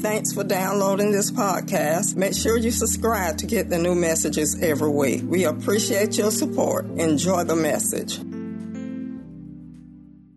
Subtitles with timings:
[0.00, 2.16] Thanks for downloading this podcast.
[2.16, 5.22] Make sure you subscribe to get the new messages every week.
[5.24, 6.86] We appreciate your support.
[6.86, 8.16] Enjoy the message.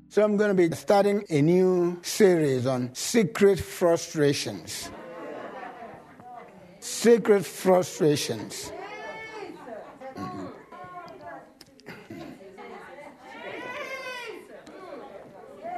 [0.09, 4.89] So, I'm going to be starting a new series on secret frustrations.
[6.79, 8.71] Secret frustrations.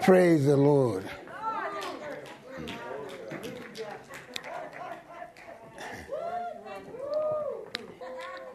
[0.01, 1.03] Praise the Lord.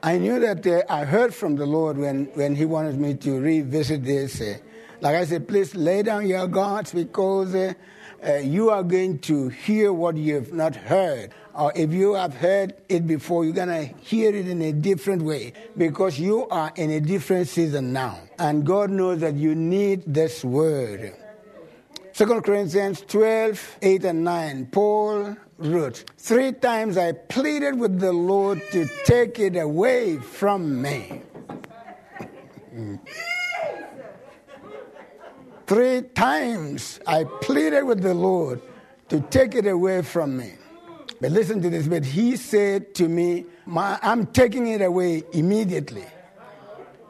[0.05, 3.41] I knew that uh, I heard from the Lord when, when He wanted me to
[3.41, 4.39] revisit this.
[4.39, 4.59] Uh,
[5.01, 7.73] like I said, please lay down your guards because uh,
[8.23, 11.33] uh, you are going to hear what you have not heard.
[11.55, 15.23] Or if you have heard it before, you're going to hear it in a different
[15.23, 18.21] way because you are in a different season now.
[18.39, 21.15] And God knows that you need this word.
[22.15, 24.67] 2 Corinthians 12, 8 and 9.
[24.67, 31.23] Paul wrote, Three times I pleaded with the Lord to take it away from me.
[32.73, 33.01] Mm.
[35.67, 38.63] Three times I pleaded with the Lord
[39.09, 40.53] to take it away from me.
[41.21, 46.05] But listen to this, but he said to me, I'm taking it away immediately.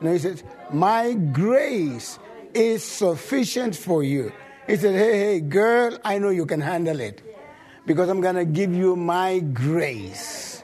[0.00, 2.18] No, he says, My grace
[2.55, 4.33] is sufficient for you.
[4.67, 7.23] He said, Hey, hey, girl, I know you can handle it
[7.87, 10.62] because I'm going to give you my grace.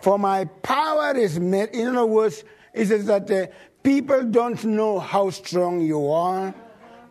[0.00, 1.70] For my power is made.
[1.70, 2.44] In other words,
[2.74, 3.46] he says that uh,
[3.82, 6.54] people don't know how strong you are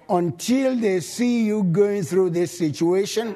[0.10, 3.36] until they see you going through this situation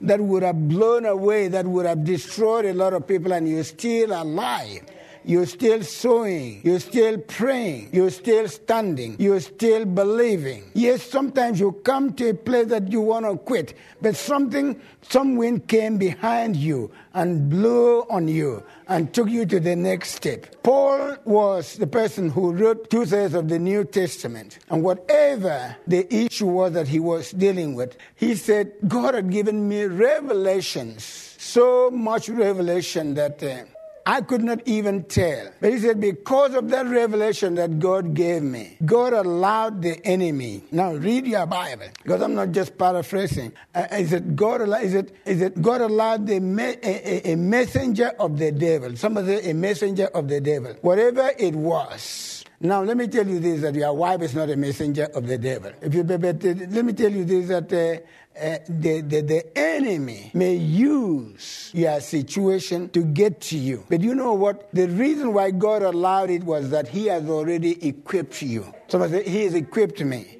[0.00, 3.64] that would have blown away, that would have destroyed a lot of people, and you're
[3.64, 4.82] still alive.
[5.28, 6.62] You're still sowing.
[6.64, 7.90] You're still praying.
[7.92, 9.16] You're still standing.
[9.18, 10.70] You're still believing.
[10.72, 15.36] Yes, sometimes you come to a place that you want to quit, but something, some
[15.36, 20.62] wind came behind you and blew on you and took you to the next step.
[20.62, 24.60] Paul was the person who wrote two thirds of the New Testament.
[24.70, 29.68] And whatever the issue was that he was dealing with, he said, God had given
[29.68, 31.04] me revelations,
[31.36, 33.42] so much revelation that.
[33.42, 33.64] Uh,
[34.08, 35.50] I could not even tell.
[35.60, 40.64] But he said, because of that revelation that God gave me, God allowed the enemy.
[40.72, 43.52] Now read your Bible, because I'm not just paraphrasing.
[43.74, 44.62] Uh, is it God?
[44.82, 48.96] Is it is it God allowed the me, a, a, messenger of the devil?
[48.96, 50.74] Somebody a messenger of the devil.
[50.80, 52.37] Whatever it was.
[52.60, 55.38] Now, let me tell you this that your wife is not a messenger of the
[55.38, 55.70] devil.
[55.80, 58.00] If you, but, but, let me tell you this that uh,
[58.38, 63.84] uh, the, the, the enemy may use your situation to get to you.
[63.88, 64.70] But you know what?
[64.72, 68.66] The reason why God allowed it was that He has already equipped you.
[68.88, 70.38] Somebody say, He has equipped me.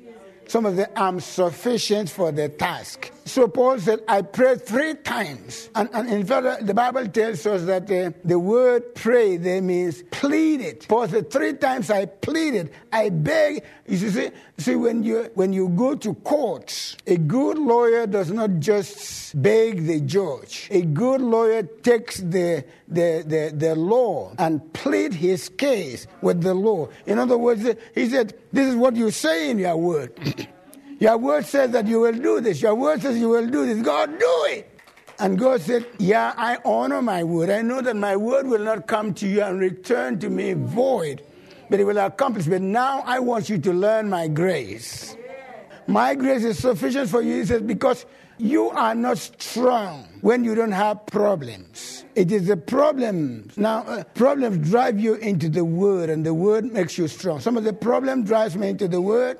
[0.48, 3.12] Some of them, I'm sufficient for the task.
[3.28, 5.68] So Paul said, I prayed three times.
[5.74, 10.02] And, and in fact, the Bible tells us that uh, the word pray there means
[10.10, 10.86] pleaded.
[10.88, 12.70] Paul said, three times I pleaded.
[12.92, 13.64] I beg.
[13.86, 18.58] You see, see when, you, when you go to court, a good lawyer does not
[18.58, 20.68] just beg the judge.
[20.70, 26.54] A good lawyer takes the, the, the, the law and plead his case with the
[26.54, 26.88] law.
[27.06, 30.48] In other words, he said, this is what you say in your word.
[30.98, 32.60] Your word says that you will do this.
[32.60, 33.82] Your word says you will do this.
[33.82, 34.78] God, do it.
[35.20, 37.50] And God said, Yeah, I honor my word.
[37.50, 41.22] I know that my word will not come to you and return to me void,
[41.70, 42.46] but it will accomplish.
[42.46, 45.16] But now I want you to learn my grace.
[45.86, 47.38] My grace is sufficient for you.
[47.38, 48.04] He says, because
[48.36, 52.04] you are not strong when you don't have problems.
[52.14, 53.56] It is the problems.
[53.56, 57.40] Now, uh, problems drive you into the word, and the word makes you strong.
[57.40, 59.38] Some of the problem drives me into the word,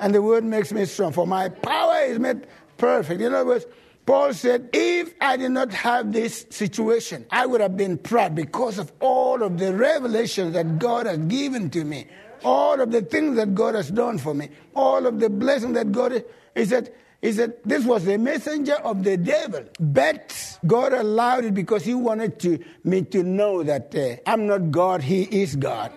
[0.00, 1.12] and the word makes me strong.
[1.12, 2.46] For my power is made
[2.76, 3.20] perfect.
[3.20, 3.66] In other words,
[4.06, 8.78] Paul said, if I did not have this situation, I would have been proud because
[8.78, 12.06] of all of the revelations that God has given to me,
[12.44, 15.90] all of the things that God has done for me, all of the blessing that
[15.90, 16.22] God
[16.54, 19.64] He said, he said, this was the messenger of the devil.
[19.80, 24.70] But God allowed it because he wanted to, me to know that uh, I'm not
[24.70, 25.90] God, he is God.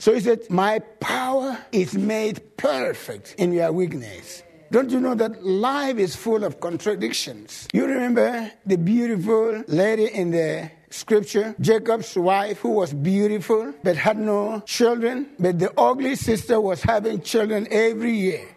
[0.00, 4.42] So he said, My power is made perfect in your weakness.
[4.72, 7.68] Don't you know that life is full of contradictions?
[7.74, 14.18] You remember the beautiful lady in the scripture, Jacob's wife, who was beautiful but had
[14.18, 18.48] no children, but the ugly sister was having children every year.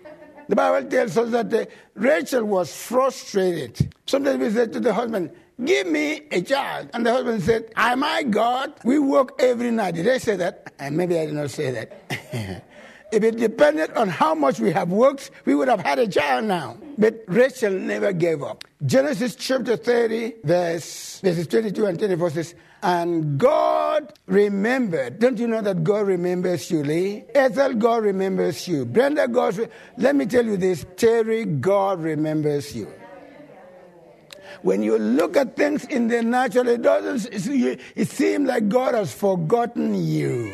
[0.47, 3.93] The Bible tells us that uh, Rachel was frustrated.
[4.05, 5.31] Sometimes we say to the husband,
[5.63, 6.89] Give me a child.
[6.93, 8.73] And the husband said, I God?
[8.83, 9.95] We work every night.
[9.95, 10.73] Did I say that?
[10.79, 12.63] And maybe I did not say that.
[13.13, 16.45] If it depended on how much we have worked, we would have had a child
[16.45, 16.77] now.
[16.97, 18.63] But Rachel never gave up.
[18.83, 25.19] Genesis chapter 30, verse, verses 22 and 24 says, and God remembered.
[25.19, 27.23] Don't you know that God remembers you, Lee?
[27.35, 28.83] Ethel, God remembers you.
[28.83, 29.69] Brenda, God.
[29.97, 32.91] Let me tell you this Terry, God remembers you.
[34.63, 37.33] When you look at things in the natural, it doesn't.
[37.95, 40.53] It seems like God has forgotten you.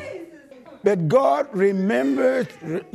[0.84, 2.48] But God remembers.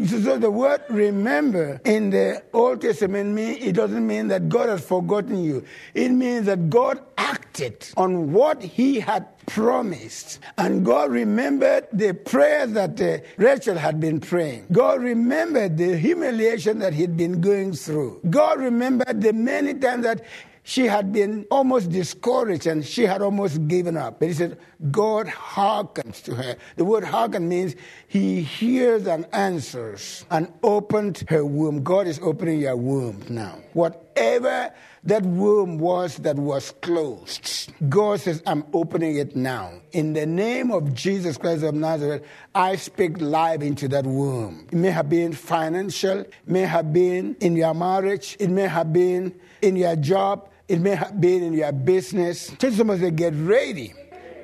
[0.06, 4.84] So the word remember in the Old Testament mean it doesn't mean that God has
[4.84, 5.64] forgotten you.
[5.92, 10.40] It means that God acted on what He had promised.
[10.56, 14.66] And God remembered the prayer that uh, Rachel had been praying.
[14.72, 18.20] God remembered the humiliation that he'd been going through.
[18.30, 20.24] God remembered the many times that
[20.66, 24.18] she had been almost discouraged and she had almost given up.
[24.18, 24.58] But he said,
[24.90, 26.56] God hearkens to her.
[26.76, 27.76] The word hearken means
[28.08, 31.84] he hears and answers and opened her womb.
[31.84, 33.58] God is opening your womb now.
[33.74, 34.72] Whatever
[35.04, 39.70] that womb was that was closed, God says, I'm opening it now.
[39.92, 42.24] In the name of Jesus Christ of Nazareth,
[42.54, 44.66] I speak life into that womb.
[44.72, 49.34] It may have been financial, may have been in your marriage, it may have been
[49.60, 52.52] in your job, it may have been in your business.
[52.58, 53.94] Tell somebody to get ready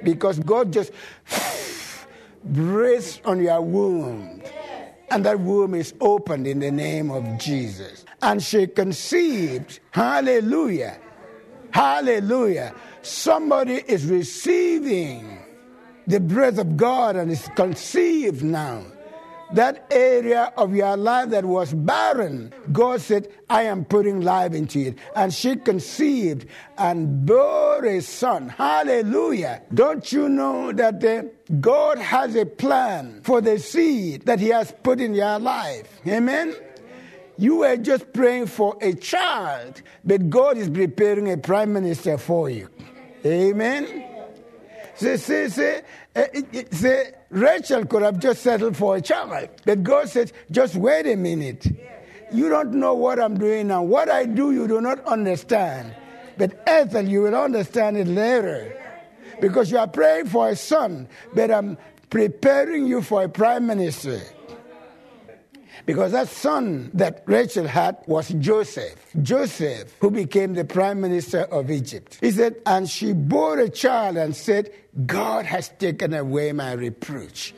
[0.03, 0.93] because God just
[2.45, 4.43] breathes on your womb.
[5.11, 8.05] And that womb is opened in the name of Jesus.
[8.23, 9.81] And she conceived.
[9.91, 10.99] Hallelujah.
[11.73, 12.75] Hallelujah.
[13.03, 15.39] Somebody is receiving
[16.07, 18.85] the breath of God and is conceived now
[19.55, 24.79] that area of your life that was barren, God said, I am putting life into
[24.81, 24.99] it.
[25.17, 26.47] And she conceived
[26.79, 28.49] and bore a son.
[28.49, 29.63] Hallelujah.
[29.75, 35.01] Don't you know that God has a plan for the seed that He has put
[35.01, 36.01] in your life?
[36.07, 36.55] Amen.
[37.37, 42.51] You were just praying for a child, but God is preparing a prime minister for
[42.51, 42.69] you.
[43.25, 44.05] Amen.
[44.95, 49.49] Say, say, say, Rachel could have just settled for a child.
[49.65, 51.67] But God said, just wait a minute.
[52.33, 53.83] You don't know what I'm doing now.
[53.83, 55.95] What I do, you do not understand.
[56.37, 58.77] But Ethel, you will understand it later.
[59.41, 61.79] Because you are praying for a son, but I'm
[62.11, 64.21] preparing you for a prime minister.
[65.87, 68.95] Because that son that Rachel had was Joseph.
[69.23, 72.19] Joseph, who became the prime minister of Egypt.
[72.21, 74.73] He said, and she bore a child and said,
[75.07, 77.55] God has taken away my reproach.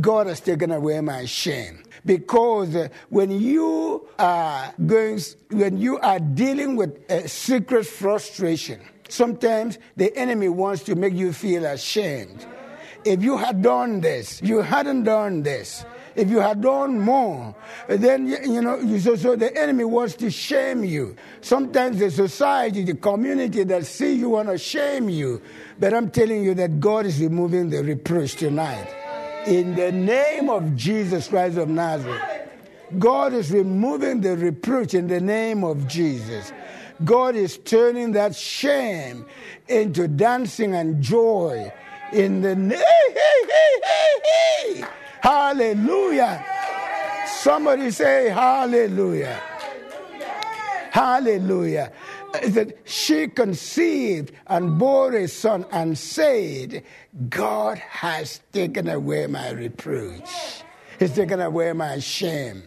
[0.00, 1.82] God has taken away my shame.
[2.04, 5.20] Because uh, when you are going,
[5.50, 11.32] when you are dealing with a secret frustration, sometimes the enemy wants to make you
[11.32, 12.46] feel ashamed.
[13.04, 15.84] If you had done this, you hadn't done this,
[16.16, 17.54] if you had done more,
[17.88, 21.14] then, you know, so, so the enemy wants to shame you.
[21.42, 25.42] Sometimes the society, the community that see you want to shame you.
[25.78, 28.88] But I'm telling you that God is removing the reproach tonight.
[29.46, 32.22] In the name of Jesus Christ of Nazareth.
[32.98, 36.52] God is removing the reproach in the name of Jesus.
[37.04, 39.26] God is turning that shame
[39.68, 41.70] into dancing and joy
[42.12, 42.80] in the name.
[45.20, 46.44] Hallelujah.
[47.26, 49.40] Somebody say hallelujah.
[50.90, 51.92] Hallelujah.
[52.48, 56.82] That she conceived and bore a son and said,
[57.28, 60.28] God has taken away my reproach.
[60.98, 62.62] He's taken away my shame.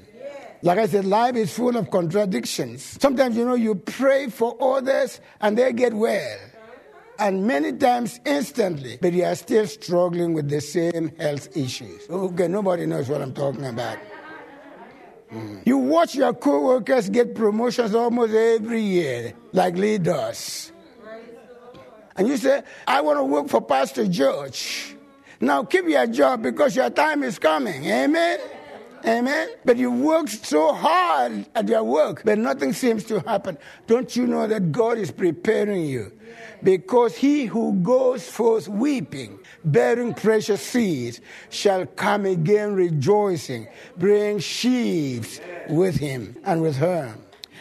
[0.61, 2.97] Like I said, life is full of contradictions.
[3.01, 6.37] Sometimes, you know, you pray for others and they get well
[7.19, 12.09] and many times instantly, but you are still struggling with the same health issues.
[12.09, 13.97] Okay, nobody knows what I'm talking about.
[15.31, 15.61] Mm.
[15.65, 20.71] You watch your co-workers get promotions almost every year, like Lee does.
[22.15, 24.95] And you say, I want to work for Pastor George.
[25.39, 27.85] Now keep your job because your time is coming.
[27.85, 28.39] Amen?
[29.05, 29.49] Amen.
[29.65, 33.57] But you worked so hard at your work, but nothing seems to happen.
[33.87, 36.11] Don't you know that God is preparing you?
[36.61, 45.39] Because he who goes forth weeping, bearing precious seeds, shall come again rejoicing, bring sheaves
[45.69, 47.15] with him and with her.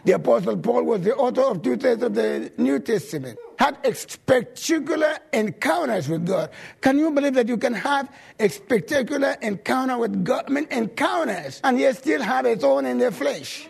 [0.08, 5.18] The Apostle Paul was the author of two thirds of the New Testament, had spectacular
[5.34, 6.48] encounters with God.
[6.80, 8.08] Can you believe that you can have
[8.40, 10.44] a spectacular encounter with God?
[10.46, 13.68] I mean, encounters, and yet still have a thorn in the flesh.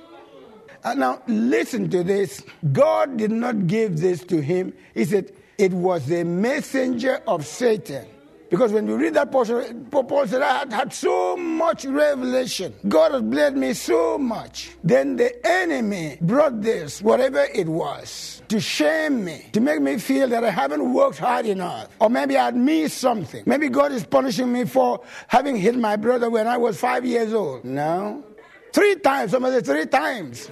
[0.85, 2.41] Uh, now, listen to this.
[2.71, 4.73] God did not give this to him.
[4.95, 8.07] He said, it was the messenger of Satan
[8.51, 12.75] Because when you read that portion, Paul said, I had had so much revelation.
[12.89, 14.71] God has blessed me so much.
[14.83, 20.29] Then the enemy brought this, whatever it was, to shame me, to make me feel
[20.29, 21.89] that I haven't worked hard enough.
[22.01, 23.43] Or maybe I'd missed something.
[23.45, 27.35] Maybe God is punishing me for having hit my brother when I was five years
[27.35, 27.65] old.
[27.65, 28.25] No.
[28.73, 30.51] Three times, somebody three times.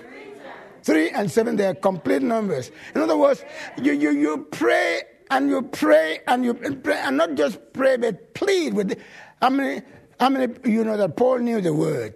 [0.82, 2.70] Three and seven, they are complete numbers.
[2.94, 3.42] In other words,
[3.82, 8.34] you, you, you pray and you pray and you pray and not just pray but
[8.34, 8.98] plead with
[9.40, 9.82] how many
[10.18, 12.14] how many you know that Paul knew the word?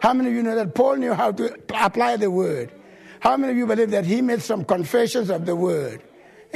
[0.00, 2.72] How many of you know that Paul knew how to apply the word?
[3.20, 6.02] How many of you believe that he made some confessions of the word?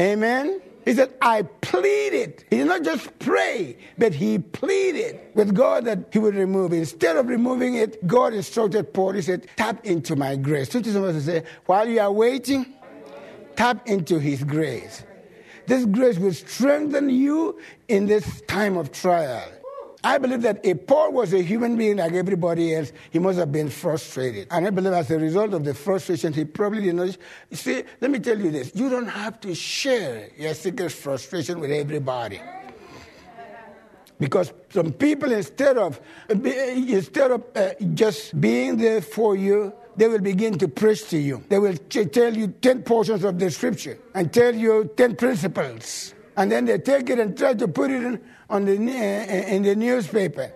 [0.00, 0.60] Amen?
[0.84, 2.44] He said I pleaded.
[2.50, 6.72] He did not just pray but he pleaded with God that he would remove.
[6.72, 9.12] It instead of removing it God instructed Paul.
[9.12, 10.70] He said tap into my grace.
[10.70, 12.74] So somebody say while you are waiting
[13.54, 15.04] tap into his grace
[15.66, 19.42] this grace will strengthen you in this time of trial.
[20.04, 23.50] I believe that if Paul was a human being like everybody else, he must have
[23.50, 24.48] been frustrated.
[24.50, 27.16] And I believe as a result of the frustration, he probably did not.
[27.52, 31.70] See, let me tell you this you don't have to share your secret frustration with
[31.70, 32.38] everybody.
[34.20, 40.20] Because some people, instead of, instead of uh, just being there for you, they will
[40.20, 41.44] begin to preach to you.
[41.48, 46.14] They will tell you 10 portions of the scripture and tell you 10 principles.
[46.36, 48.20] And then they take it and try to put it in,
[48.50, 50.52] on the, eh, in the newspaper.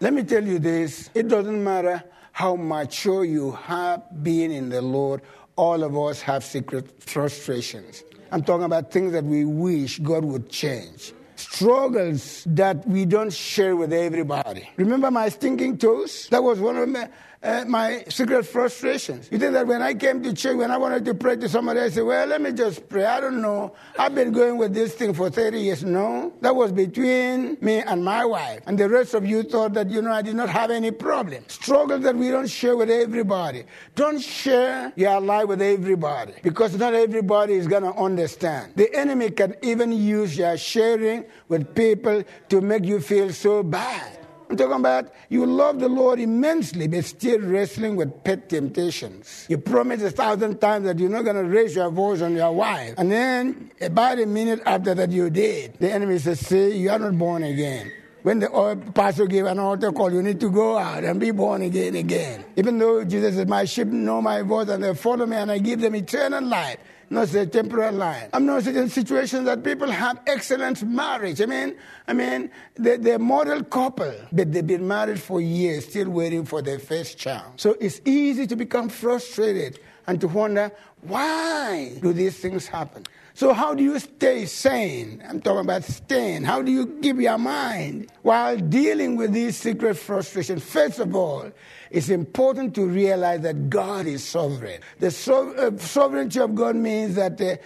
[0.00, 4.80] Let me tell you this it doesn't matter how mature you have been in the
[4.80, 5.20] Lord,
[5.56, 8.02] all of us have secret frustrations.
[8.32, 13.74] I'm talking about things that we wish God would change struggles that we don't share
[13.74, 14.68] with everybody.
[14.76, 16.28] Remember my stinking toes?
[16.30, 17.08] That was one of my
[17.42, 19.28] uh, my secret frustrations.
[19.32, 21.80] You think that when I came to church, when I wanted to pray to somebody,
[21.80, 23.06] I said, Well, let me just pray.
[23.06, 23.74] I don't know.
[23.98, 25.82] I've been going with this thing for 30 years.
[25.82, 28.60] No, that was between me and my wife.
[28.66, 31.44] And the rest of you thought that, you know, I did not have any problem.
[31.48, 33.64] Struggles that we don't share with everybody.
[33.94, 38.72] Don't share your life with everybody because not everybody is going to understand.
[38.76, 44.19] The enemy can even use your sharing with people to make you feel so bad.
[44.50, 49.46] I'm talking about you love the Lord immensely, but still wrestling with pet temptations.
[49.48, 52.50] You promise a thousand times that you're not going to raise your voice on your
[52.50, 52.94] wife.
[52.98, 55.74] And then, about a minute after that, you did.
[55.78, 57.92] The enemy says, See, you are not born again.
[58.22, 61.62] When the pastor gave an altar call, you need to go out and be born
[61.62, 62.44] again again.
[62.56, 65.58] Even though Jesus said, My sheep know my voice and they follow me and I
[65.58, 66.78] give them eternal life
[67.10, 68.28] not a temporal line.
[68.32, 71.42] I'm not in situations that people have excellent marriage.
[71.42, 71.76] I mean,
[72.06, 76.62] I mean, they're, they're model couple, but they've been married for years, still waiting for
[76.62, 77.54] their first child.
[77.56, 80.70] So it's easy to become frustrated and to wonder
[81.02, 83.04] why do these things happen.
[83.34, 85.22] So how do you stay sane?
[85.28, 86.44] I'm talking about staying.
[86.44, 90.62] How do you keep your mind while dealing with these secret frustrations?
[90.62, 91.50] First of all,
[91.90, 94.80] it's important to realize that God is sovereign.
[94.98, 97.56] The so- uh, sovereignty of God means that uh,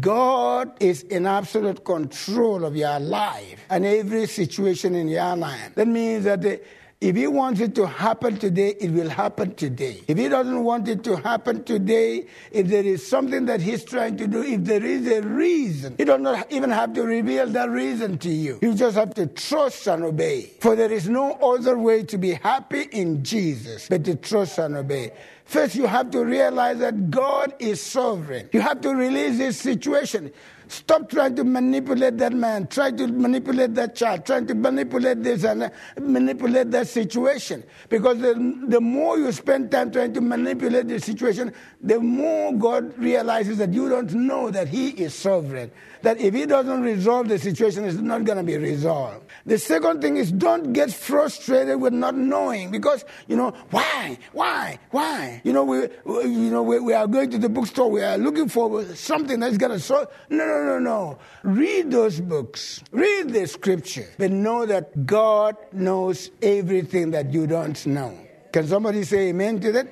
[0.00, 5.74] God is in absolute control of your life and every situation in your life.
[5.74, 6.56] That means that uh,
[7.02, 10.00] if he wants it to happen today, it will happen today.
[10.06, 14.16] If he doesn't want it to happen today, if there is something that he's trying
[14.18, 17.70] to do, if there is a reason, he does not even have to reveal that
[17.70, 18.60] reason to you.
[18.62, 20.52] You just have to trust and obey.
[20.60, 24.76] For there is no other way to be happy in Jesus but to trust and
[24.76, 25.10] obey.
[25.44, 28.48] First, you have to realize that God is sovereign.
[28.52, 30.32] You have to release this situation.
[30.72, 35.44] Stop trying to manipulate that man, try to manipulate that child, trying to manipulate this
[35.44, 37.62] and manipulate that situation.
[37.90, 38.32] Because the,
[38.68, 41.52] the more you spend time trying to manipulate the situation,
[41.82, 45.70] the more God realizes that you don't know that He is sovereign
[46.02, 49.24] that if he doesn't resolve the situation, it's not going to be resolved.
[49.46, 54.78] The second thing is don't get frustrated with not knowing because, you know, why, why,
[54.90, 55.40] why?
[55.44, 58.48] You know, we, you know, we, we are going to the bookstore, we are looking
[58.48, 60.08] for something that's going to solve.
[60.28, 61.18] No, no, no, no.
[61.42, 67.84] Read those books, read the scripture, but know that God knows everything that you don't
[67.86, 68.16] know.
[68.52, 69.88] Can somebody say amen to that?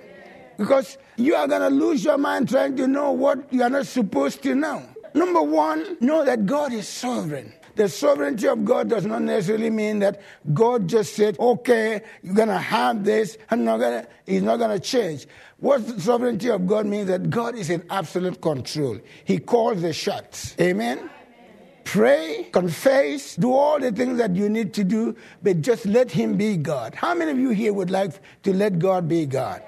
[0.59, 3.87] Because you are going to lose your mind trying to know what you are not
[3.87, 4.83] supposed to know.
[5.15, 7.53] Number one, know that God is sovereign.
[7.77, 10.21] The sovereignty of God does not necessarily mean that
[10.53, 14.81] God just said, okay, you're going to have this, and gonna, He's not going to
[14.81, 15.27] change.
[15.61, 18.99] What the sovereignty of God means that God is in absolute control.
[19.25, 20.57] He calls the shots.
[20.59, 21.11] Amen?
[21.85, 26.37] Pray, confess, do all the things that you need to do, but just let Him
[26.37, 26.95] be God.
[26.95, 28.13] How many of you here would like
[28.45, 29.63] to let God be God?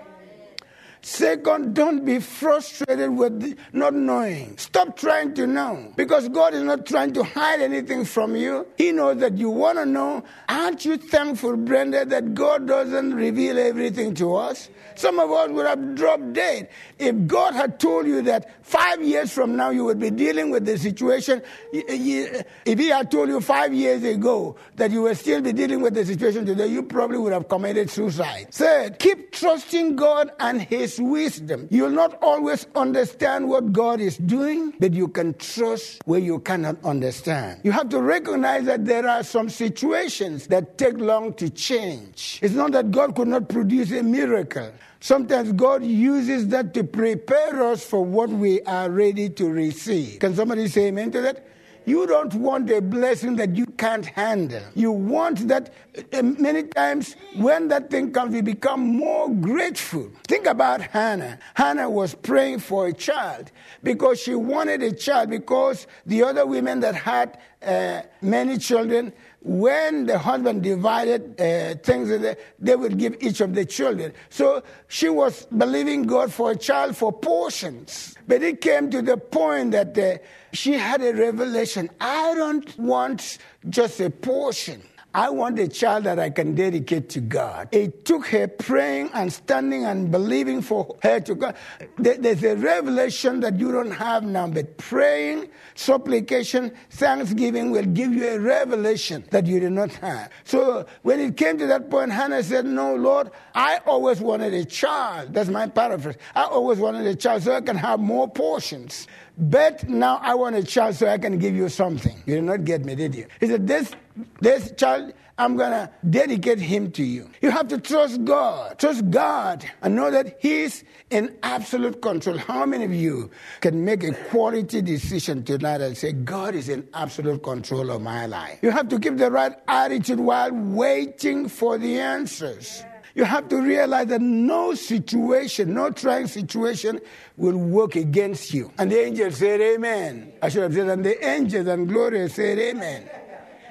[1.05, 4.57] Second, don't be frustrated with not knowing.
[4.57, 8.69] Stop trying to know because God is not trying to hide anything from you.
[8.79, 10.23] He knows that you want to know.
[10.49, 14.69] Aren't you thankful, Brenda, that God doesn't reveal everything to us?
[14.95, 16.69] Some of us would have dropped dead.
[16.99, 20.67] If God had told you that five years from now you would be dealing with
[20.67, 21.43] the situation,
[21.73, 25.95] if He had told you five years ago that you would still be dealing with
[25.95, 28.49] the situation today, you probably would have committed suicide.
[28.53, 31.69] Third, keep trusting God and His wisdom.
[31.71, 36.77] You'll not always understand what God is doing, but you can trust where you cannot
[36.85, 37.61] understand.
[37.65, 42.39] You have to recognize that there are some situations that take long to change.
[42.43, 44.73] It's not that God could not produce a miracle.
[45.01, 50.21] Sometimes God uses that to prepare us for what we are ready to receive.
[50.21, 51.45] Can somebody say amen to that?
[51.85, 54.63] You don't want a blessing that you can't handle.
[54.75, 55.73] You want that
[56.13, 60.11] uh, many times when that thing comes, we become more grateful.
[60.29, 61.39] Think about Hannah.
[61.55, 63.51] Hannah was praying for a child
[63.83, 69.13] because she wanted a child because the other women that had uh, many children,
[69.45, 74.13] when the husband divided uh, things, they would give each of the children.
[74.31, 78.15] So she was believing God for a child for portions.
[78.27, 80.19] But it came to the point that uh,
[80.53, 84.83] she had a revelation I don't want just a portion.
[85.15, 87.69] I want a child that I can dedicate to God.
[87.71, 91.55] It took her praying and standing and believing for her to God.
[91.99, 98.27] There's a revelation that you don't have now, but praying, supplication, thanksgiving will give you
[98.27, 100.31] a revelation that you did not have.
[100.45, 104.65] So when it came to that point, Hannah said, No, Lord, I always wanted a
[104.65, 105.35] child.
[105.35, 106.17] That's my paraphrase.
[106.35, 109.07] I always wanted a child so I can have more portions.
[109.39, 112.23] But now I want a child so I can give you something.
[112.27, 113.27] You did not get me, did you?
[113.41, 113.93] He said, This,
[114.41, 117.31] this child, I'm going to dedicate him to you.
[117.41, 118.79] You have to trust God.
[118.79, 122.37] Trust God and know that He's in absolute control.
[122.37, 126.87] How many of you can make a quality decision tonight and say, God is in
[126.93, 128.59] absolute control of my life?
[128.61, 132.85] You have to keep the right attitude while waiting for the answers.
[133.15, 137.01] You have to realize that no situation, no trying situation
[137.37, 138.73] will work against you.
[138.79, 140.33] And the angels said, Amen.
[140.41, 143.09] I should have said, and the angels and Gloria said, Amen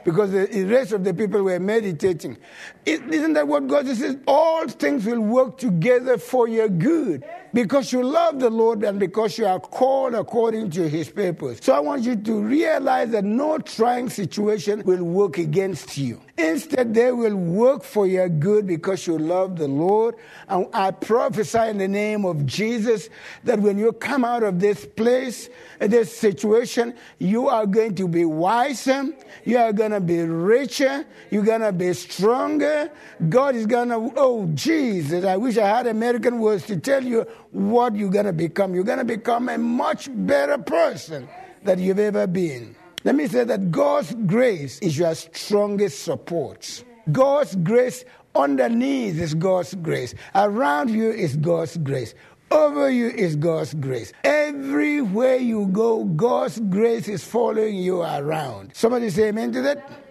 [0.04, 2.38] because the rest of the people were meditating.
[2.86, 4.18] Isn't that what God says?
[4.26, 9.38] All things will work together for your good because you love the Lord and because
[9.38, 11.60] you are called according to his purpose.
[11.62, 16.22] So I want you to realize that no trying situation will work against you.
[16.38, 20.16] Instead, they will work for your good because you love the Lord.
[20.48, 23.10] And I prophesy in the name of Jesus
[23.44, 28.26] that when you come out of this place, this situation, you are going to be
[28.26, 29.10] wiser,
[29.46, 32.90] you are going to be richer, you're going to be stronger.
[33.30, 37.28] God is going to, oh, Jesus, I wish I had American words to tell you
[37.52, 38.74] what you're going to become.
[38.74, 41.28] You're going to become a much better person
[41.64, 42.76] than you've ever been.
[43.04, 46.84] Let me say that God's grace is your strongest support.
[47.12, 50.14] God's grace underneath is God's grace.
[50.36, 52.14] Around you is God's grace.
[52.52, 54.12] Over you is God's grace.
[54.24, 58.72] Everywhere you go, God's grace is following you around.
[58.76, 60.11] Somebody say amen to that?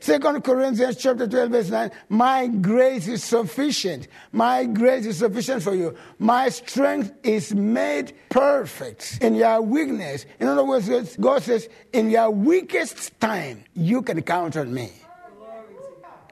[0.00, 1.90] Second Corinthians chapter 12, verse 9.
[2.08, 4.08] My grace is sufficient.
[4.32, 5.94] My grace is sufficient for you.
[6.18, 10.24] My strength is made perfect in your weakness.
[10.40, 14.90] In other words, God says, in your weakest time, you can count on me.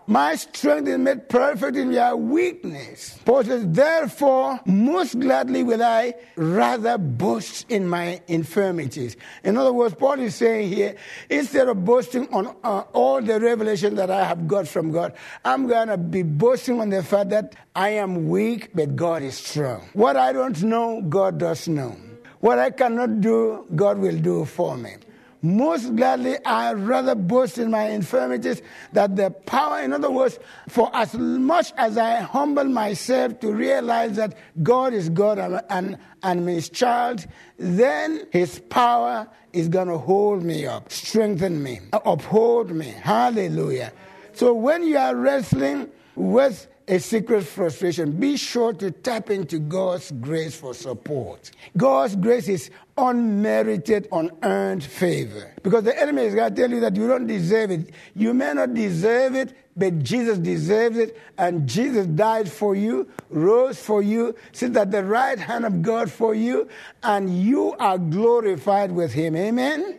[0.09, 3.19] My strength is made perfect in your weakness.
[3.27, 9.19] Paul says, Therefore, most gladly will I rather boast in my infirmities.
[9.45, 10.97] In other words, Paul is saying here,
[11.29, 15.13] instead of boasting on uh, all the revelation that I have got from God,
[15.45, 19.37] I'm going to be boasting on the fact that I am weak, but God is
[19.37, 19.91] strong.
[19.93, 21.95] What I don't know, God does know.
[22.41, 24.95] What I cannot do, God will do for me.
[25.41, 28.61] Most gladly, I rather boast in my infirmities
[28.93, 34.17] that the power, in other words, for as much as I humble myself to realize
[34.17, 37.25] that God is God and, and, and his child,
[37.57, 42.87] then his power is going to hold me up, strengthen me, uphold me.
[42.87, 43.93] Hallelujah.
[44.33, 50.11] So when you are wrestling with a secret frustration, be sure to tap into God's
[50.11, 51.51] grace for support.
[51.77, 55.53] God's grace is unmerited, unearned favor.
[55.63, 57.91] Because the enemy is going to tell you that you don't deserve it.
[58.17, 61.17] You may not deserve it, but Jesus deserves it.
[61.37, 66.11] And Jesus died for you, rose for you, sits at the right hand of God
[66.11, 66.69] for you,
[67.03, 69.37] and you are glorified with him.
[69.37, 69.99] Amen?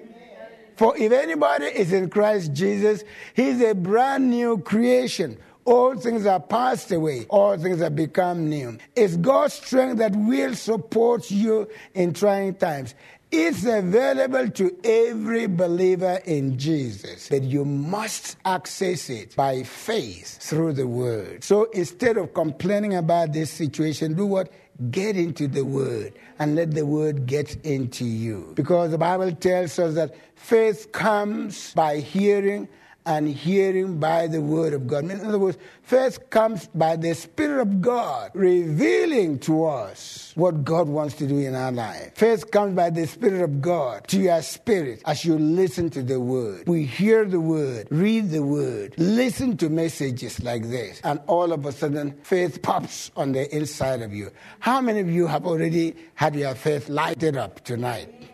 [0.76, 5.38] For if anybody is in Christ Jesus, he's a brand new creation
[5.70, 8.80] All things are passed away, all things have become new.
[8.96, 12.96] It's God's strength that will support you in trying times.
[13.32, 20.74] It's available to every believer in Jesus, but you must access it by faith through
[20.74, 21.44] the Word.
[21.44, 24.52] So instead of complaining about this situation, do what?
[24.90, 28.54] Get into the Word and let the Word get into you.
[28.56, 32.68] Because the Bible tells us that faith comes by hearing
[33.10, 35.06] and hearing by the word of God.
[35.06, 40.88] In other words, faith comes by the Spirit of God revealing to us what God
[40.88, 42.12] wants to do in our life.
[42.14, 46.20] Faith comes by the Spirit of God to your spirit as you listen to the
[46.20, 46.68] word.
[46.68, 51.66] We hear the word, read the word, listen to messages like this, and all of
[51.66, 54.30] a sudden faith pops on the inside of you.
[54.60, 58.29] How many of you have already had your faith lighted up tonight?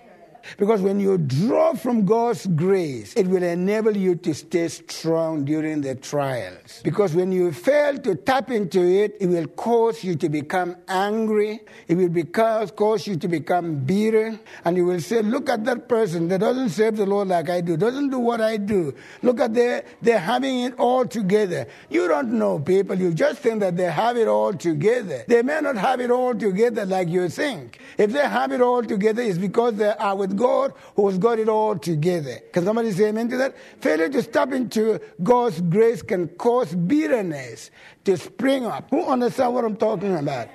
[0.57, 5.81] Because when you draw from God's grace, it will enable you to stay strong during
[5.81, 6.81] the trials.
[6.83, 11.61] Because when you fail to tap into it, it will cause you to become angry.
[11.87, 14.39] It will because, cause you to become bitter.
[14.63, 17.61] And you will say, look at that person that doesn't serve the Lord like I
[17.61, 18.93] do, doesn't do what I do.
[19.21, 21.67] Look at their, they're having it all together.
[21.89, 22.97] You don't know people.
[22.97, 25.23] You just think that they have it all together.
[25.27, 27.79] They may not have it all together like you think.
[27.97, 31.39] If they have it all together, it's because they are with God who has got
[31.39, 32.39] it all together.
[32.51, 33.55] Can somebody say amen to that?
[33.79, 37.71] Failure to step into God's grace can cause bitterness
[38.05, 38.89] to spring up.
[38.89, 40.49] Who understand what I'm talking about?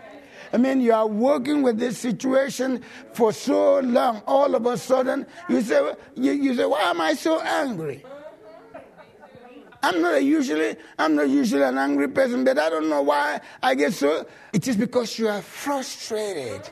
[0.53, 4.23] I mean, you are working with this situation for so long.
[4.27, 8.05] All of a sudden, you say, you, you say, why am I so angry?
[9.83, 13.75] I'm not usually, I'm not usually an angry person, but I don't know why I
[13.75, 14.27] get so.
[14.53, 16.69] It is because you are frustrated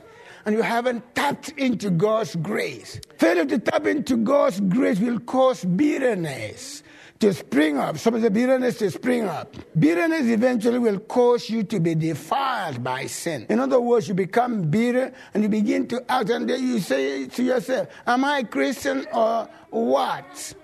[0.49, 3.03] and you haven't tapped into God's grace.
[3.19, 6.83] Failure to tap into God's grace will cause bitterness
[7.19, 7.99] to spring up.
[7.99, 9.55] Some of the bitterness to spring up.
[9.79, 13.45] Bitterness eventually will cause you to be defiled by sin.
[13.51, 17.27] In other words, you become bitter and you begin to act, and then you say
[17.27, 20.55] to yourself, Am I Christian or what?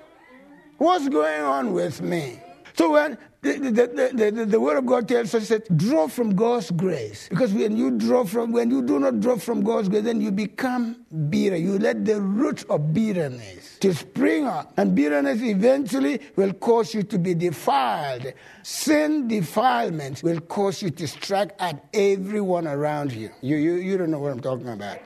[0.79, 2.41] What's going on with me?
[2.73, 3.71] So when the,
[4.15, 7.29] the, the, the, word of God tells us that draw from God's grace.
[7.29, 10.31] Because when you draw from, when you do not draw from God's grace, then you
[10.31, 11.57] become bitter.
[11.57, 14.73] You let the root of bitterness to spring up.
[14.79, 18.33] And bitterness eventually will cause you to be defiled.
[18.63, 23.31] Sin defilement will cause you to strike at everyone around you.
[23.43, 24.99] You, you, you don't know what I'm talking about.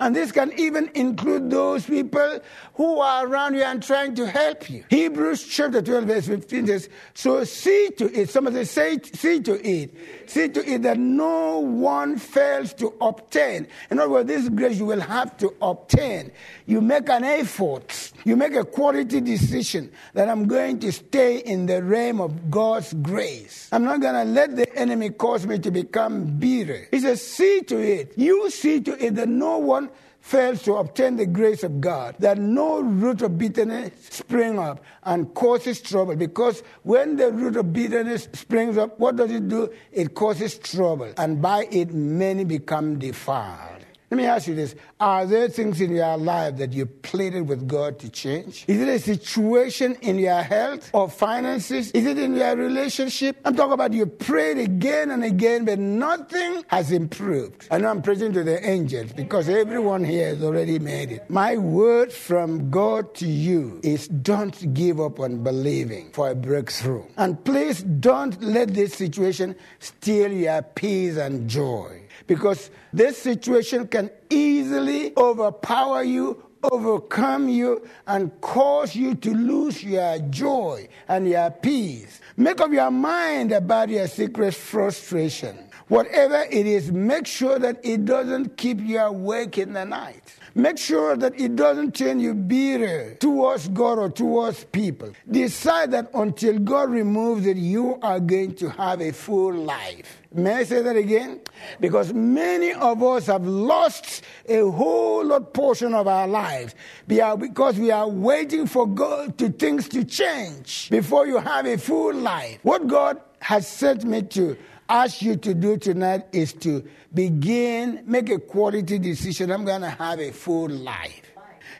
[0.00, 2.40] And this can even include those people
[2.74, 4.84] who are around you and trying to help you.
[4.90, 9.94] Hebrews chapter 12, verse 15 says, So see to it, somebody say, see to it,
[10.26, 13.66] see to it that no one fails to obtain.
[13.90, 16.30] In other words, this grace you will have to obtain.
[16.66, 21.66] You make an effort, you make a quality decision that I'm going to stay in
[21.66, 23.68] the realm of God's grace.
[23.72, 26.88] I'm not going to let the enemy cause me to become bitter.
[26.90, 29.85] He says, See to it, you see to it that no one
[30.26, 35.32] fails to obtain the grace of God, that no root of bitterness spring up and
[35.34, 36.16] causes trouble.
[36.16, 39.70] Because when the root of bitterness springs up, what does it do?
[39.92, 43.75] It causes trouble, and by it many become defiled.
[44.08, 44.76] Let me ask you this.
[45.00, 48.64] Are there things in your life that you pleaded with God to change?
[48.68, 51.90] Is it a situation in your health or finances?
[51.90, 53.36] Is it in your relationship?
[53.44, 57.66] I'm talking about you prayed again and again, but nothing has improved.
[57.68, 61.28] I know I'm preaching to the angels because everyone here has already made it.
[61.28, 67.04] My word from God to you is don't give up on believing for a breakthrough.
[67.16, 74.10] And please don't let this situation steal your peace and joy because this situation can
[74.30, 82.20] easily overpower you, overcome you, and cause you to lose your joy and your peace.
[82.36, 85.65] Make up your mind about your secret frustration.
[85.88, 90.36] Whatever it is, make sure that it doesn't keep you awake in the night.
[90.56, 95.12] Make sure that it doesn't turn you bitter towards God or towards people.
[95.30, 100.22] Decide that until God removes it, you are going to have a full life.
[100.34, 101.40] May I say that again?
[101.78, 106.74] Because many of us have lost a whole lot portion of our lives
[107.06, 112.14] because we are waiting for God to things to change before you have a full
[112.14, 112.58] life.
[112.62, 114.56] What God has sent me to
[114.88, 119.50] ask you to do tonight is to begin, make a quality decision.
[119.50, 121.22] I'm going to have a full life.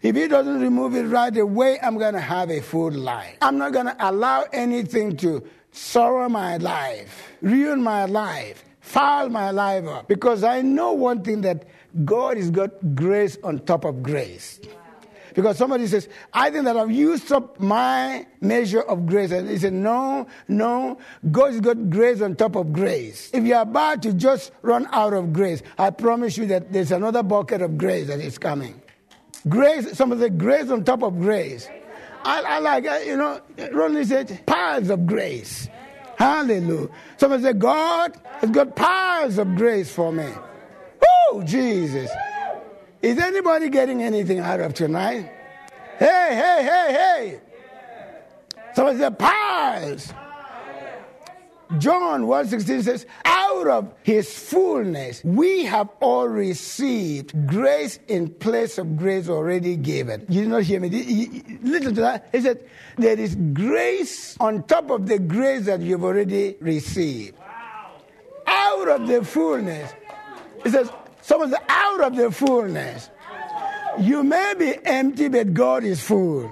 [0.03, 3.37] If he doesn't remove it right away, I'm going to have a full life.
[3.41, 5.43] I'm not going to allow anything to
[5.73, 10.09] sorrow my life, ruin my life, foul my life up.
[10.09, 11.65] Because I know one thing that
[12.05, 14.61] God has got grace on top of grace.
[15.37, 19.31] Because somebody says, I think that I've used up my measure of grace.
[19.33, 20.97] And he said, No, no,
[21.31, 23.31] God's got grace on top of grace.
[23.35, 27.23] If you're about to just run out of grace, I promise you that there's another
[27.23, 28.81] bucket of grace that is coming.
[29.47, 31.69] Grace, some of the grace on top of grace.
[32.25, 33.39] I, I like, uh, you know,
[33.73, 35.69] Ronnie said, piles of grace.
[36.17, 36.89] Hallelujah.
[37.19, 40.29] Somebody said, God has got piles of grace for me.
[41.31, 42.11] Oh, Jesus.
[43.07, 45.31] Is anybody getting anything out of tonight?
[45.97, 47.41] Hey, hey, hey, hey.
[48.75, 50.13] Somebody said, piles.
[51.79, 58.97] John 1:16 says, out of his fullness we have all received grace in place of
[58.97, 60.27] grace already given.
[60.29, 60.89] You did not hear me.
[61.63, 62.29] Listen to that.
[62.33, 67.37] He said, there is grace on top of the grace that you've already received.
[68.49, 69.93] Out of the fullness.
[70.65, 70.91] He says,
[71.27, 73.11] someone said, out of the fullness.
[73.99, 76.51] You may be empty, but God is full.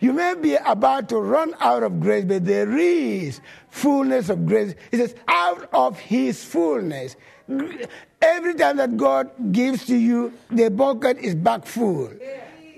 [0.00, 4.74] You may be about to run out of grace, but there is fullness of grace.
[4.90, 7.16] He says, out of his fullness.
[8.20, 12.10] Every time that God gives to you, the bucket is back full.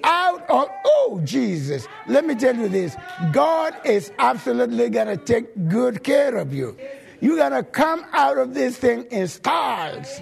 [0.04, 1.86] Out of, oh, Jesus.
[2.08, 2.96] Let me tell you this
[3.32, 6.76] God is absolutely going to take good care of you.
[7.20, 10.20] You're going to come out of this thing in stars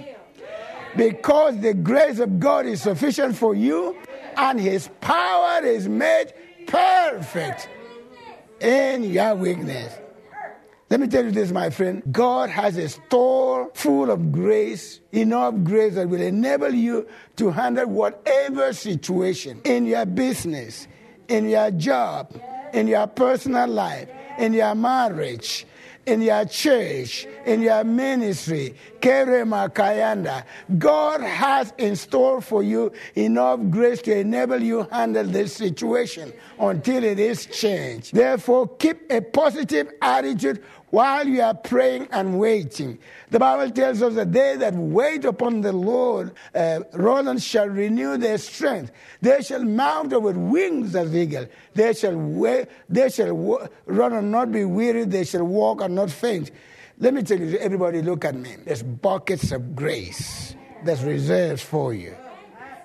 [0.96, 3.96] because the grace of God is sufficient for you
[4.37, 6.33] and his power is made
[6.66, 7.68] perfect
[8.61, 9.98] in your weakness.
[10.90, 12.03] Let me tell you this, my friend.
[12.11, 17.87] God has a store full of grace, enough grace that will enable you to handle
[17.87, 20.88] whatever situation in your business,
[21.29, 22.35] in your job,
[22.72, 25.64] in your personal life, in your marriage,
[26.06, 30.44] in your church, in your ministry, Kerema Kayanda,
[30.78, 37.04] God has in store for you enough grace to enable you handle this situation until
[37.04, 38.14] it is changed.
[38.14, 42.98] Therefore, keep a positive attitude while you are praying and waiting.
[43.31, 48.16] The Bible tells us that they that wait upon the Lord, uh, Roland shall renew
[48.16, 48.92] their strength.
[49.20, 51.46] They shall mount up with wings as eagle.
[51.74, 55.05] They shall wait, they shall w- run and not be weary.
[55.05, 56.50] They shall walk and not faint.
[56.98, 58.57] Let me tell you, everybody, look at me.
[58.64, 62.14] There's buckets of grace that's reserved for you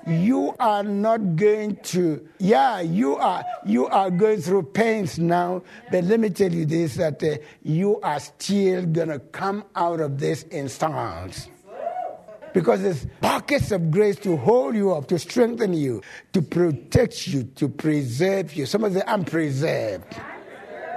[0.05, 6.03] you are not going to yeah you are you are going through pains now but
[6.03, 10.19] let me tell you this that uh, you are still going to come out of
[10.19, 11.49] this in stars
[12.53, 17.43] because there's pockets of grace to hold you up to strengthen you to protect you
[17.43, 18.65] to preserve you.
[18.65, 20.05] Some of the i'm preserved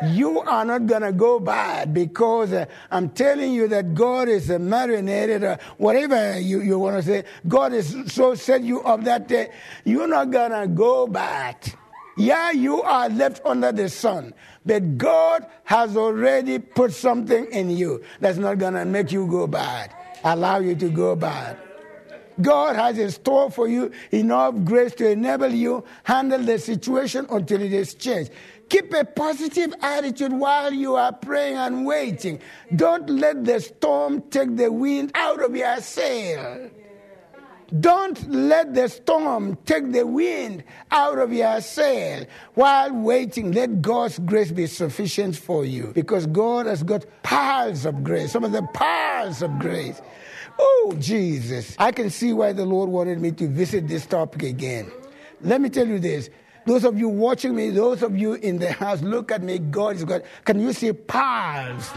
[0.03, 4.51] you are not going to go bad because uh, I'm telling you that God is
[4.51, 7.25] uh, marinated, uh, whatever you, you want to say.
[7.47, 9.47] God is so set you up that uh,
[9.85, 11.57] you're not going to go bad.
[12.17, 14.35] Yeah, you are left under the sun,
[14.67, 19.47] but God has already put something in you that's not going to make you go
[19.47, 21.59] bad, allow you to go bad.
[22.41, 27.61] God has in store for you enough grace to enable you handle the situation until
[27.61, 28.31] it is changed.
[28.69, 32.41] Keep a positive attitude while you are praying and waiting.
[32.75, 36.71] Don't let the storm take the wind out of your sail.
[37.81, 43.53] Don't let the storm take the wind out of your sail while waiting.
[43.53, 48.45] Let God's grace be sufficient for you because God has got piles of grace, some
[48.45, 50.01] of the piles of grace.
[50.59, 51.75] Oh, Jesus.
[51.79, 54.91] I can see why the Lord wanted me to visit this topic again.
[55.43, 56.31] Let me tell you this
[56.69, 59.59] those of you watching me, those of you in the house, look at me.
[59.59, 60.23] God is God.
[60.45, 61.91] Can you see piles?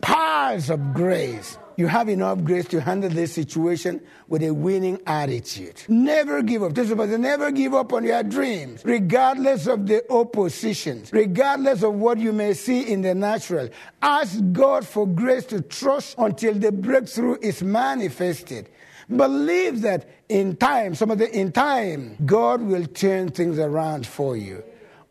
[0.00, 1.58] Piles of grace.
[1.76, 5.80] You have enough grace to handle this situation with a winning attitude.
[5.86, 6.74] Never give up.
[6.74, 12.18] This is never give up on your dreams, regardless of the oppositions, regardless of what
[12.18, 13.68] you may see in the natural.
[14.02, 18.68] Ask God for grace to trust until the breakthrough is manifested.
[19.14, 24.36] Believe that in time, some of the in time, God will turn things around for
[24.36, 24.62] you.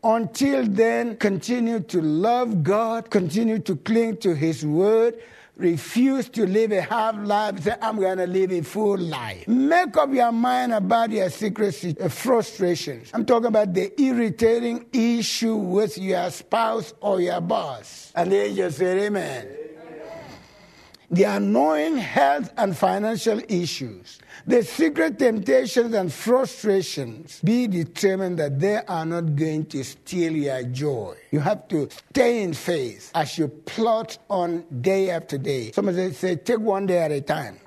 [0.04, 5.20] Until then, continue to love God, continue to cling to His word,
[5.56, 9.48] refuse to live a half life, say, I'm going to live a full life.
[9.48, 11.72] Make up your mind about your secret
[12.12, 13.10] frustrations.
[13.12, 18.12] I'm talking about the irritating issue with your spouse or your boss.
[18.14, 19.67] And they just say, Amen
[21.10, 28.76] the annoying health and financial issues, the secret temptations and frustrations, be determined that they
[28.76, 31.16] are not going to steal your joy.
[31.30, 35.72] You have to stay in faith as you plot on day after day.
[35.72, 37.58] Somebody say, take one day at a time.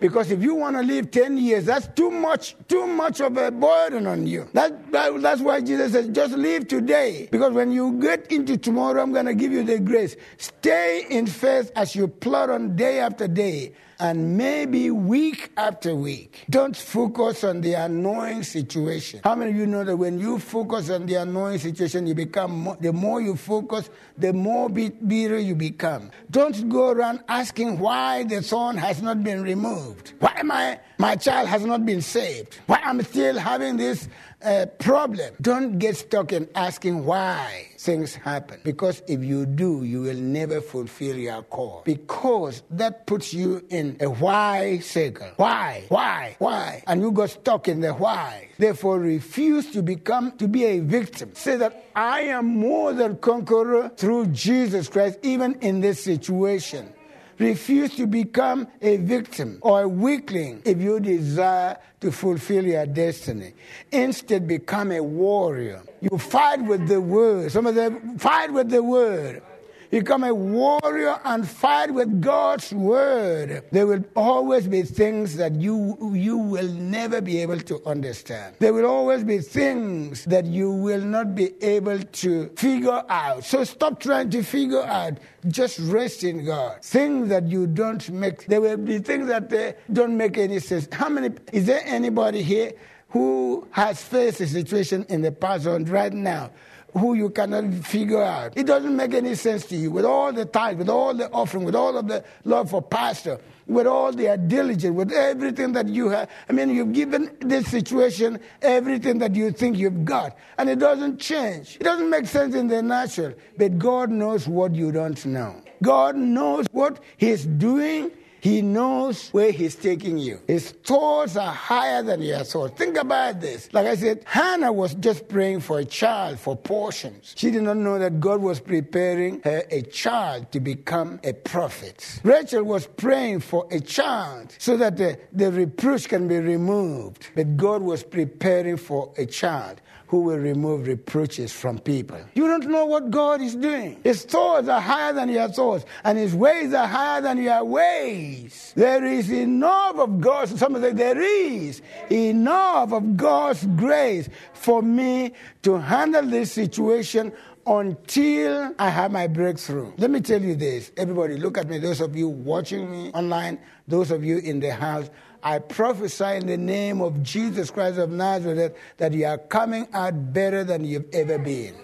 [0.00, 3.50] Because if you want to live 10 years, that's too much, too much of a
[3.50, 4.48] burden on you.
[4.52, 7.28] That, that, that's why Jesus says, just live today.
[7.30, 10.16] Because when you get into tomorrow, I'm going to give you the grace.
[10.36, 16.44] Stay in faith as you plod on day after day and maybe week after week.
[16.50, 19.20] Don't focus on the annoying situation.
[19.24, 22.50] How many of you know that when you focus on the annoying situation, you become
[22.52, 26.10] more, the more you focus, the more bitter you become.
[26.30, 30.12] Don't go around asking why the thorn has not been removed.
[30.18, 32.58] Why my my child has not been saved.
[32.66, 34.08] Why I'm still having this
[34.46, 35.34] uh, problem.
[35.40, 38.60] Don't get stuck in asking why things happen.
[38.62, 41.82] Because if you do, you will never fulfill your call.
[41.84, 45.28] Because that puts you in a why circle.
[45.36, 45.84] Why?
[45.88, 46.36] Why?
[46.38, 46.82] Why?
[46.86, 48.48] And you got stuck in the why.
[48.58, 51.34] Therefore, refuse to become, to be a victim.
[51.34, 56.92] Say that I am more than conqueror through Jesus Christ, even in this situation.
[57.38, 63.52] Refuse to become a victim or a weakling if you desire to fulfill your destiny.
[63.92, 65.82] Instead, become a warrior.
[66.00, 67.52] You fight with the word.
[67.52, 69.42] Some of them fight with the word
[69.90, 75.96] become a warrior and fight with God's word, there will always be things that you,
[76.14, 78.56] you will never be able to understand.
[78.58, 83.44] There will always be things that you will not be able to figure out.
[83.44, 85.18] So stop trying to figure out.
[85.48, 86.82] Just rest in God.
[86.82, 90.88] Things that you don't make, there will be things that uh, don't make any sense.
[90.90, 92.72] How many, is there anybody here
[93.10, 96.50] who has faced a situation in the past or right now
[96.96, 98.52] who you cannot figure out.
[98.56, 99.90] It doesn't make any sense to you.
[99.90, 103.38] With all the tithe, with all the offering, with all of the love for pastor,
[103.66, 106.30] with all the diligence, with everything that you have.
[106.48, 111.18] I mean, you've given this situation everything that you think you've got, and it doesn't
[111.18, 111.76] change.
[111.76, 115.62] It doesn't make sense in the natural, but God knows what you don't know.
[115.82, 118.10] God knows what He's doing
[118.46, 120.38] he knows where He's taking you.
[120.46, 122.78] His thoughts are higher than your thoughts.
[122.78, 123.68] Think about this.
[123.72, 127.34] Like I said, Hannah was just praying for a child for portions.
[127.36, 132.20] She did not know that God was preparing her a child to become a prophet.
[132.22, 137.26] Rachel was praying for a child so that the, the reproach can be removed.
[137.34, 142.18] But God was preparing for a child who will remove reproaches from people.
[142.34, 144.00] You don't know what God is doing.
[144.04, 148.72] His thoughts are higher than your thoughts, and his ways are higher than your ways.
[148.76, 155.32] There is enough of God's, some say there is enough of God's grace for me
[155.62, 157.32] to handle this situation
[157.66, 159.92] until I have my breakthrough.
[159.98, 160.92] Let me tell you this.
[160.96, 161.78] Everybody, look at me.
[161.78, 165.10] Those of you watching me online, those of you in the house,
[165.46, 170.32] I prophesy in the name of Jesus Christ of Nazareth that you are coming out
[170.32, 171.76] better than you've ever been.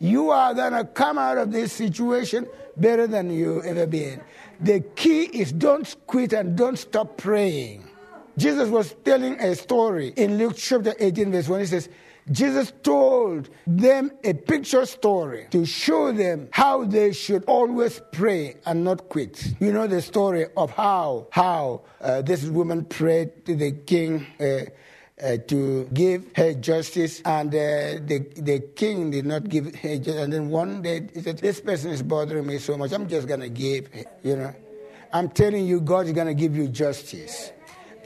[0.00, 4.20] You are going to come out of this situation better than you've ever been.
[4.60, 7.88] The key is don't quit and don't stop praying.
[8.36, 11.60] Jesus was telling a story in Luke chapter 18, verse 1.
[11.60, 11.88] He says,
[12.30, 18.84] Jesus told them a picture story to show them how they should always pray and
[18.84, 19.54] not quit.
[19.60, 24.26] You know the story of how how uh, this woman prayed to the king.
[24.40, 24.70] Uh,
[25.20, 30.22] uh, to give her justice, and uh, the the king did not give her justice.
[30.22, 32.92] And then one day he said, "This person is bothering me so much.
[32.92, 33.88] I'm just gonna give."
[34.22, 34.54] You know,
[35.12, 37.50] I'm telling you, God is gonna give you justice.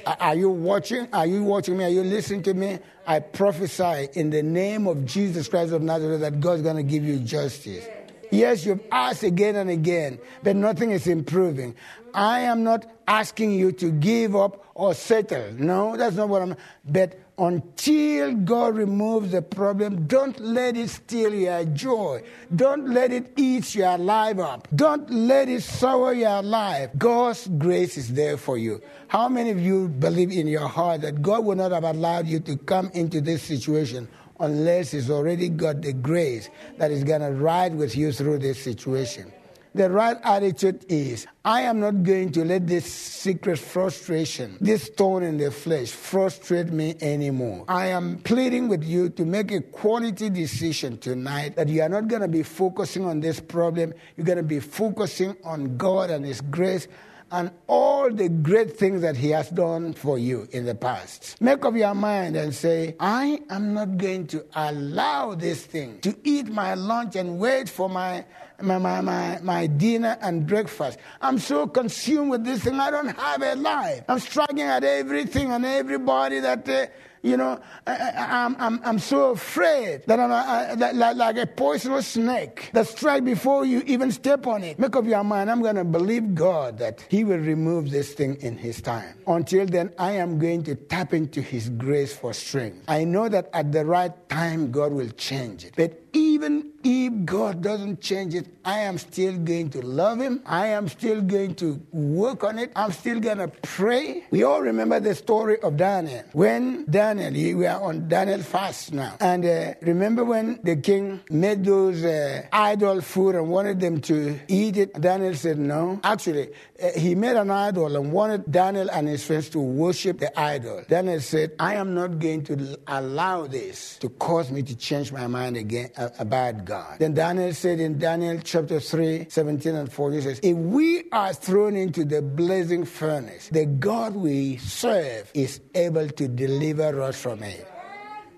[0.06, 1.08] Are you watching?
[1.12, 1.84] Are you watching me?
[1.84, 2.78] Are you listening to me?
[3.06, 7.04] I prophesy in the name of Jesus Christ of Nazareth that God's going to give
[7.04, 7.86] you justice.
[8.30, 11.74] Yes, you've asked again and again, but nothing is improving.
[12.14, 15.52] I am not asking you to give up or settle.
[15.52, 16.56] No, that's not what I'm.
[16.84, 22.22] But until God removes the problem, don't let it steal your joy.
[22.54, 24.68] Don't let it eat your life up.
[24.74, 26.90] Don't let it sour your life.
[26.98, 28.80] God's grace is there for you.
[29.08, 32.40] How many of you believe in your heart that God would not have allowed you
[32.40, 37.30] to come into this situation unless He's already got the grace that is going to
[37.30, 39.32] ride with you through this situation?
[39.74, 45.22] The right attitude is I am not going to let this secret frustration, this thorn
[45.22, 47.64] in the flesh, frustrate me anymore.
[47.68, 52.08] I am pleading with you to make a quality decision tonight that you are not
[52.08, 53.94] going to be focusing on this problem.
[54.16, 56.86] You're going to be focusing on God and His grace
[57.32, 61.40] and all the great things that He has done for you in the past.
[61.40, 66.14] Make up your mind and say, I am not going to allow this thing to
[66.24, 68.26] eat my lunch and wait for my,
[68.62, 70.98] my, my, my, my dinner and breakfast.
[71.20, 74.04] I'm so consumed with this thing, I don't have a life.
[74.08, 76.68] I'm struggling at everything and everybody that.
[76.68, 76.86] Uh,
[77.22, 81.36] you know, I, am I'm, I'm, I'm so afraid that I'm a, a, like, like
[81.36, 84.78] a poisonous snake that strike before you even step on it.
[84.78, 85.48] Make up your mind.
[85.50, 89.14] I'm going to believe God that He will remove this thing in His time.
[89.26, 92.84] Until then, I am going to tap into His grace for strength.
[92.88, 95.74] I know that at the right time, God will change it.
[95.76, 100.42] But even if God doesn't change it, I am still going to love Him.
[100.44, 102.72] I am still going to work on it.
[102.76, 104.24] I'm still going to pray.
[104.30, 106.24] We all remember the story of Daniel.
[106.32, 109.16] When Daniel, we are on Daniel fast now.
[109.20, 114.38] And uh, remember when the king made those uh, idol food and wanted them to
[114.48, 115.00] eat it?
[115.00, 116.00] Daniel said no.
[116.04, 116.50] Actually,
[116.82, 120.82] uh, he made an idol and wanted Daniel and his friends to worship the idol.
[120.88, 125.26] Daniel said, I am not going to allow this to cause me to change my
[125.26, 126.98] mind again about God.
[126.98, 131.32] Then Daniel said in Daniel chapter 3, 17 and 14, he says, If we are
[131.34, 137.42] thrown into the blazing furnace, the God we serve is able to deliver us from
[137.42, 137.66] it.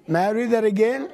[0.07, 1.11] May I read that again?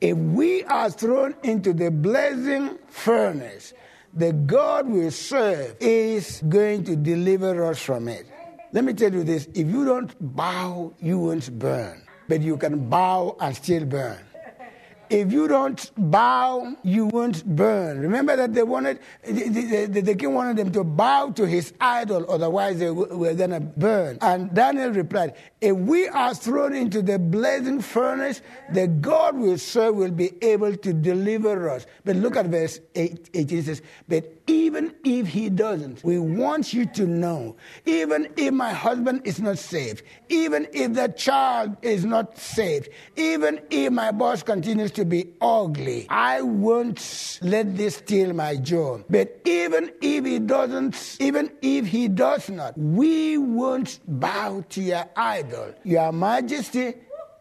[0.00, 3.72] If we are thrown into the blazing furnace,
[4.12, 8.26] the God we serve is going to deliver us from it.
[8.72, 12.02] Let me tell you this if you don't bow, you won't burn.
[12.28, 14.18] But you can bow and still burn.
[15.14, 18.00] If you don't bow, you won't burn.
[18.00, 22.26] Remember that they wanted, the, the, the king wanted them to bow to his idol,
[22.28, 24.18] otherwise they were going to burn.
[24.20, 28.42] And Daniel replied, If we are thrown into the blazing furnace,
[28.72, 31.86] the God we serve will be able to deliver us.
[32.04, 36.86] But look at verse 18 it says, But even if he doesn't, we want you
[36.86, 42.36] to know, even if my husband is not saved, even if the child is not
[42.38, 46.06] saved, even if my boss continues to be ugly.
[46.10, 49.04] I won't let this steal my joy.
[49.08, 55.04] But even if he doesn't, even if he does not, we won't bow to your
[55.16, 55.74] idol.
[55.84, 56.94] Your majesty,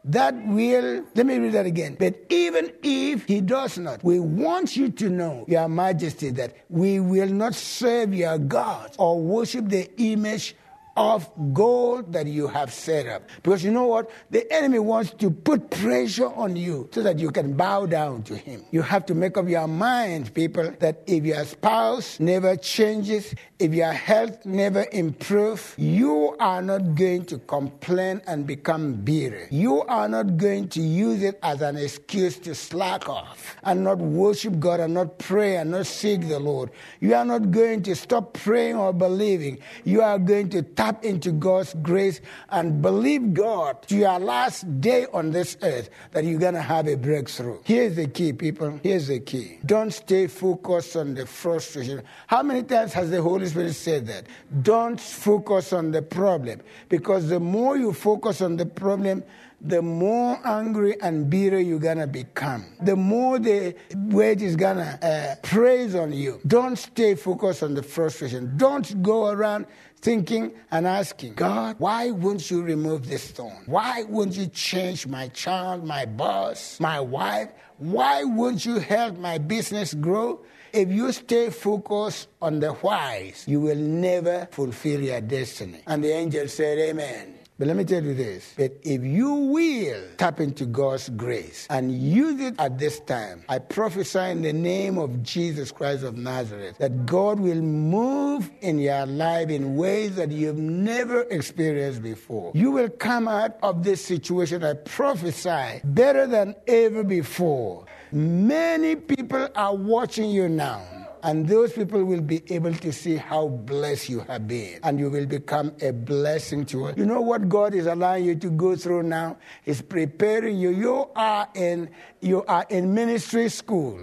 [0.05, 1.95] that will, let me read that again.
[1.97, 6.99] But even if he does not, we want you to know, Your Majesty, that we
[6.99, 10.55] will not serve your gods or worship the image
[10.95, 13.23] of gold that you have set up.
[13.41, 14.11] Because you know what?
[14.29, 18.35] The enemy wants to put pressure on you so that you can bow down to
[18.35, 18.63] him.
[18.71, 23.73] You have to make up your mind, people, that if your spouse never changes, if
[23.73, 29.47] your health never improves, you are not going to complain and become bitter.
[29.49, 33.97] You are not going to use it as an excuse to slack off and not
[33.97, 36.69] worship God and not pray and not seek the Lord.
[36.99, 39.59] You are not going to stop praying or believing.
[39.83, 42.19] You are going to tap into God's grace
[42.49, 46.89] and believe God to your last day on this earth that you're going to have
[46.89, 47.59] a breakthrough.
[47.63, 48.81] Here's the key, people.
[48.83, 49.59] Here's the key.
[49.65, 52.03] Don't stay focused on the frustration.
[52.27, 54.25] How many times has the Holy Spirit said that?
[54.61, 56.59] Don't focus on the problem
[56.89, 59.23] because the more you focus on the problem,
[59.63, 62.65] the more angry and bitter you're gonna become.
[62.81, 66.41] The more the weight is gonna uh, praise on you.
[66.45, 68.53] Don't stay focused on the frustration.
[68.57, 69.65] Don't go around
[70.01, 73.63] thinking and asking, God, why won't you remove this thorn?
[73.65, 77.49] Why won't you change my child, my boss, my wife?
[77.77, 80.41] Why won't you help my business grow?
[80.73, 85.81] If you stay focused on the whys, you will never fulfill your destiny.
[85.87, 87.32] And the angel said, Amen.
[87.59, 91.91] But let me tell you this that if you will tap into God's grace and
[91.91, 96.77] use it at this time, I prophesy in the name of Jesus Christ of Nazareth
[96.79, 102.51] that God will move in your life in ways that you've never experienced before.
[102.55, 107.85] You will come out of this situation, I prophesy, better than ever before.
[108.11, 111.02] Many people are watching you now.
[111.23, 114.79] And those people will be able to see how blessed you have been.
[114.83, 116.97] And you will become a blessing to us.
[116.97, 119.37] You know what God is allowing you to go through now?
[119.63, 120.71] He's preparing you.
[120.71, 124.01] You are in, you are in ministry school.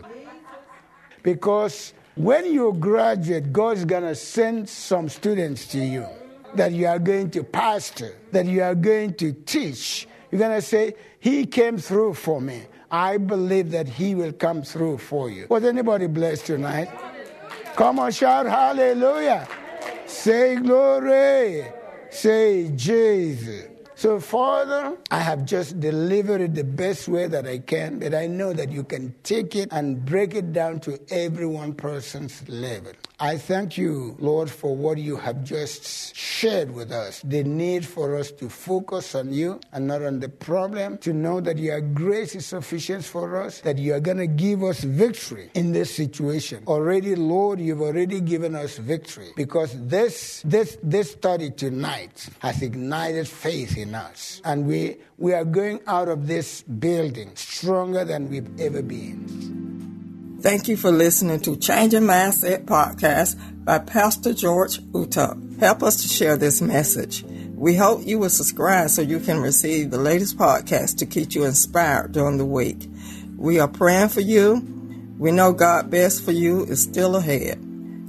[1.22, 6.06] Because when you graduate, God's going to send some students to you
[6.54, 10.08] that you are going to pastor, that you are going to teach.
[10.30, 12.62] You're going to say, He came through for me.
[12.90, 15.46] I believe that He will come through for you.
[15.50, 16.88] Was anybody blessed tonight?
[17.80, 19.48] Come on, shout hallelujah.
[20.04, 21.64] Say glory.
[22.10, 23.68] Say Jesus.
[23.94, 28.26] So, Father, I have just delivered it the best way that I can, but I
[28.26, 32.92] know that you can take it and break it down to every one person's level.
[33.22, 37.20] I thank you, Lord, for what you have just shared with us.
[37.20, 41.42] The need for us to focus on you and not on the problem, to know
[41.42, 45.50] that your grace is sufficient for us, that you are going to give us victory
[45.52, 46.64] in this situation.
[46.66, 53.28] Already, Lord, you've already given us victory because this, this, this study tonight has ignited
[53.28, 54.40] faith in us.
[54.46, 59.69] And we, we are going out of this building stronger than we've ever been.
[60.40, 65.60] Thank you for listening to Changing Mindset podcast by Pastor George Utuck.
[65.60, 67.22] Help us to share this message.
[67.54, 71.44] We hope you will subscribe so you can receive the latest podcast to keep you
[71.44, 72.88] inspired during the week.
[73.36, 74.64] We are praying for you.
[75.18, 77.58] We know God best for you is still ahead.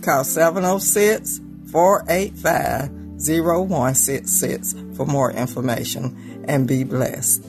[0.01, 7.45] Call 706 485 0166 for more information and be blessed.